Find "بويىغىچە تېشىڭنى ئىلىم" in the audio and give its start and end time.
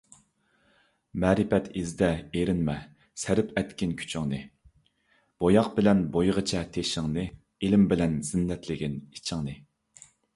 6.15-7.85